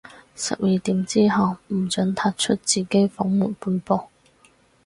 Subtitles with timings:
[0.35, 4.07] 十二點之後，唔准踏出自己房門半步